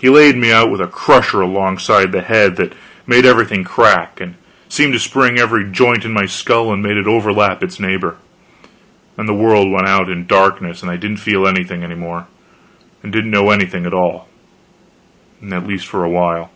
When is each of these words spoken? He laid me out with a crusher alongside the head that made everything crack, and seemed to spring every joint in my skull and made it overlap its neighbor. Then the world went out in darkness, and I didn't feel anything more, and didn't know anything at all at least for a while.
He 0.00 0.08
laid 0.08 0.34
me 0.34 0.50
out 0.50 0.70
with 0.70 0.80
a 0.80 0.86
crusher 0.86 1.42
alongside 1.42 2.10
the 2.10 2.22
head 2.22 2.56
that 2.56 2.72
made 3.06 3.26
everything 3.26 3.64
crack, 3.64 4.18
and 4.18 4.36
seemed 4.66 4.94
to 4.94 4.98
spring 4.98 5.38
every 5.38 5.62
joint 5.70 6.06
in 6.06 6.12
my 6.14 6.24
skull 6.24 6.72
and 6.72 6.82
made 6.82 6.96
it 6.96 7.06
overlap 7.06 7.62
its 7.62 7.78
neighbor. 7.78 8.16
Then 9.16 9.26
the 9.26 9.34
world 9.34 9.70
went 9.70 9.86
out 9.86 10.08
in 10.08 10.26
darkness, 10.26 10.80
and 10.80 10.90
I 10.90 10.96
didn't 10.96 11.18
feel 11.18 11.46
anything 11.46 11.86
more, 11.98 12.28
and 13.02 13.12
didn't 13.12 13.30
know 13.30 13.50
anything 13.50 13.84
at 13.84 13.92
all 13.92 14.26
at 15.42 15.66
least 15.66 15.86
for 15.86 16.02
a 16.02 16.08
while. 16.08 16.50